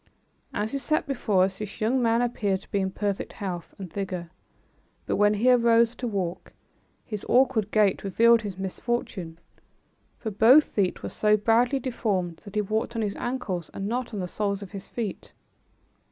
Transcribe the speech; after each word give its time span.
As 0.51 0.71
he 0.71 0.79
sat 0.79 1.05
before 1.05 1.43
us 1.43 1.59
this 1.59 1.79
young 1.79 2.01
man 2.01 2.23
appeared 2.23 2.61
to 2.61 2.71
be 2.71 2.79
in 2.79 2.89
perfect 2.89 3.33
health 3.33 3.75
and 3.77 3.93
vigor, 3.93 4.31
but 5.05 5.17
when 5.17 5.35
he 5.35 5.51
rose 5.51 5.93
to 5.93 6.07
walk, 6.07 6.53
his 7.05 7.23
awkward 7.29 7.69
gait 7.69 8.03
revealed 8.03 8.41
his 8.41 8.57
misfortune, 8.57 9.37
for 10.17 10.31
both 10.31 10.63
feet 10.63 11.03
were 11.03 11.09
so 11.09 11.37
badly 11.37 11.77
deformed 11.79 12.37
that 12.45 12.55
he 12.55 12.61
walked 12.61 12.95
on 12.95 13.03
his 13.03 13.15
ankles 13.17 13.69
and 13.75 13.87
not 13.87 14.11
on 14.11 14.19
the 14.19 14.27
soles 14.27 14.63
of 14.63 14.71
his 14.71 14.87
feet. 14.87 15.33